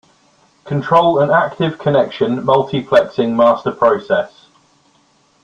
Control 0.65 1.19
an 1.19 1.29
active 1.29 1.77
connection 1.77 2.37
multiplexing 2.37 3.35
master 3.35 3.71
process. 3.71 4.47